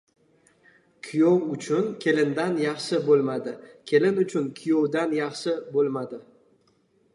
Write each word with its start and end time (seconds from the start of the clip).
Kuyov 1.07 1.43
uchun 1.55 1.91
kelindan 2.05 2.57
yaxshi 2.65 3.01
bo‘lmadi, 3.11 3.55
kelin 3.93 4.19
uchun 4.25 4.51
kuyovdan 4.61 5.17
yaxshi 5.21 5.57
bo‘lmadi. 5.77 6.23